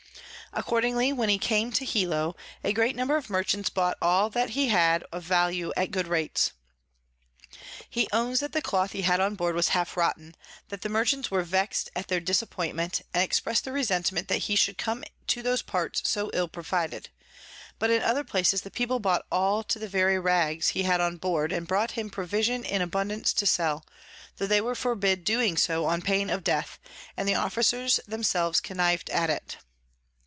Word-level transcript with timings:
Accordingly, 0.53 1.13
when 1.13 1.29
he 1.29 1.37
came 1.37 1.71
to 1.71 1.85
Hilo, 1.85 2.35
a 2.61 2.73
great 2.73 2.93
number 2.93 3.15
of 3.15 3.29
Merchants 3.29 3.69
bought 3.69 3.97
all 4.01 4.29
that 4.31 4.49
he 4.49 4.67
had 4.67 5.01
of 5.09 5.23
Value 5.23 5.71
at 5.77 5.91
good 5.91 6.09
rates. 6.09 6.51
He 7.89 8.09
owns 8.11 8.41
that 8.41 8.51
the 8.51 8.61
Cloth 8.61 8.91
he 8.91 9.03
had 9.03 9.21
on 9.21 9.35
board 9.35 9.55
was 9.55 9.69
half 9.69 9.95
rotten, 9.95 10.35
that 10.67 10.81
the 10.81 10.89
Merchants 10.89 11.31
were 11.31 11.43
vex'd 11.43 11.89
at 11.95 12.09
their 12.09 12.19
Disappointment, 12.19 13.01
and 13.13 13.23
express'd 13.23 13.63
their 13.63 13.71
Resentment 13.71 14.27
that 14.27 14.39
he 14.39 14.57
should 14.57 14.77
come 14.77 15.05
to 15.27 15.41
those 15.41 15.61
parts 15.61 16.01
so 16.09 16.29
ill 16.33 16.49
provided: 16.49 17.07
but 17.79 17.89
in 17.89 18.01
other 18.01 18.25
places 18.25 18.63
the 18.63 18.71
People 18.71 18.99
bought 18.99 19.25
all 19.31 19.63
to 19.63 19.79
the 19.79 19.87
very 19.87 20.19
Rags 20.19 20.67
he 20.69 20.83
had 20.83 20.99
on 20.99 21.15
board, 21.15 21.53
and 21.53 21.65
brought 21.65 21.91
him 21.91 22.09
Provisions 22.09 22.65
in 22.65 22.81
abundance 22.81 23.31
to 23.31 23.45
sell, 23.45 23.85
tho 24.35 24.47
they 24.47 24.59
were 24.59 24.75
forbid 24.75 25.23
doing 25.23 25.55
so 25.55 25.85
on 25.85 26.01
pain 26.01 26.29
of 26.29 26.43
Death; 26.43 26.77
and 27.15 27.25
the 27.25 27.35
Officers 27.35 28.01
themselves 28.05 28.59
conniv'd 28.59 29.09
at 29.11 29.29
it. 29.29 29.55